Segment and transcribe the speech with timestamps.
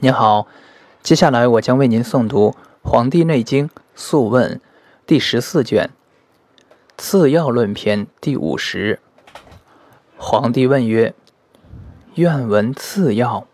[0.00, 0.46] 您好，
[1.02, 2.50] 接下来我将为您诵读
[2.88, 3.66] 《黄帝内经·
[3.96, 4.54] 素问》
[5.04, 5.90] 第十四卷
[6.96, 9.00] 《次要论篇》第五十。
[10.16, 11.16] 皇帝问曰
[12.14, 13.48] ：“愿闻次要。”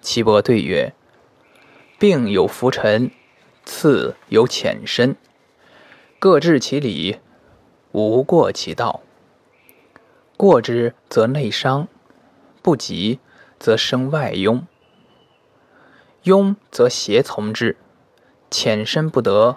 [0.00, 0.94] 岐伯对曰
[2.00, 3.10] ：“病有浮沉，
[3.66, 5.14] 次有浅深，
[6.18, 7.18] 各治其理，
[7.92, 9.02] 无过其道。
[10.38, 11.86] 过之则内伤，
[12.62, 13.18] 不及
[13.58, 14.62] 则生外痈。”
[16.28, 17.74] 庸则邪从之，
[18.50, 19.56] 浅深不得，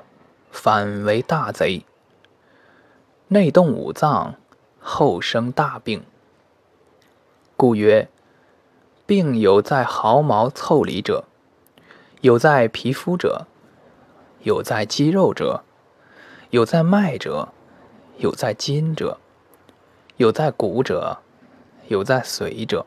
[0.49, 1.83] 反为大贼。
[3.27, 4.35] 内动五脏，
[4.79, 6.05] 后生大病。
[7.57, 8.07] 故曰：
[9.05, 11.25] 病有在毫毛腠理者，
[12.21, 13.47] 有在皮肤者，
[14.43, 15.65] 有在肌肉者，
[16.51, 17.49] 有在脉者，
[18.17, 19.17] 有在筋者，
[20.15, 21.17] 有在骨者，
[21.89, 22.85] 有在髓者。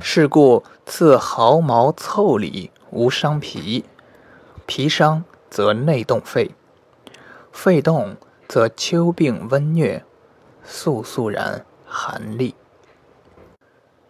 [0.00, 3.84] 是故刺毫毛腠理无伤脾，
[4.66, 6.50] 脾伤则内动肺，
[7.52, 8.16] 肺动
[8.48, 10.02] 则秋病温疟，
[10.64, 12.54] 肃肃然寒栗。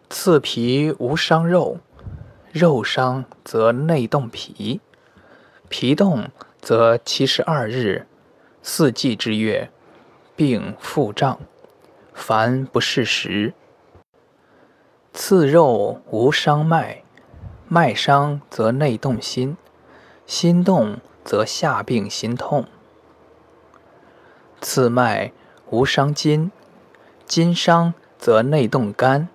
[0.09, 1.79] 刺皮无伤肉，
[2.51, 4.81] 肉伤则内动脾，
[5.69, 8.07] 脾动则七十二日，
[8.63, 9.71] 四季之月，
[10.35, 11.39] 病腹胀，
[12.15, 13.53] 凡不适时。
[15.27, 17.03] 刺肉无伤脉，
[17.67, 19.57] 脉伤则内动心，
[20.27, 22.67] 心动则下病心痛。
[24.61, 25.33] 刺脉
[25.71, 26.53] 无伤筋，
[27.25, 29.31] 筋伤则内动肝，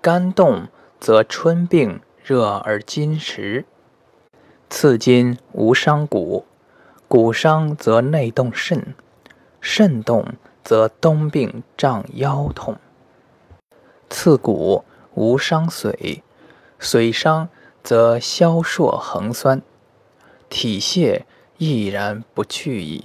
[0.00, 0.66] 肝动
[0.98, 3.64] 则春病热而筋实。
[4.68, 6.44] 刺筋无伤骨，
[7.06, 8.96] 骨伤则内动肾，
[9.60, 12.76] 肾动则冬病胀腰痛。
[14.10, 14.84] 刺骨。
[15.14, 16.22] 无伤髓，
[16.80, 17.48] 髓伤
[17.82, 19.62] 则消烁横酸，
[20.48, 21.26] 体泄
[21.58, 23.04] 亦然不去矣。